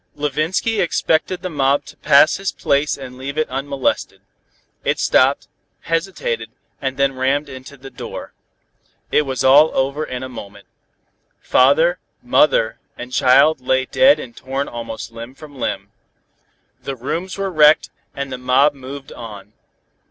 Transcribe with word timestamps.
Levinsky 0.15 0.79
expected 0.79 1.43
the 1.43 1.49
mob 1.51 1.85
to 1.85 1.95
pass 1.97 2.37
his 2.37 2.51
place 2.51 2.97
and 2.97 3.19
leave 3.19 3.37
it 3.37 3.47
unmolested. 3.49 4.21
It 4.83 4.97
stopped, 4.97 5.47
hesitated 5.81 6.49
and 6.81 6.97
then 6.97 7.13
rammed 7.15 7.47
in 7.49 7.61
the 7.61 7.91
door. 7.91 8.33
It 9.11 9.27
was 9.27 9.43
all 9.43 9.69
over 9.77 10.03
in 10.03 10.23
a 10.23 10.27
moment. 10.27 10.65
Father, 11.39 11.99
mother 12.23 12.79
and 12.97 13.13
child 13.13 13.61
lay 13.61 13.85
dead 13.85 14.19
and 14.19 14.35
torn 14.35 14.67
almost 14.67 15.11
limb 15.11 15.35
from 15.35 15.55
limb. 15.59 15.91
The 16.81 16.95
rooms 16.95 17.37
were 17.37 17.51
wrecked, 17.51 17.91
and 18.15 18.31
the 18.33 18.39
mob 18.39 18.73
moved 18.73 19.11
on. 19.13 19.53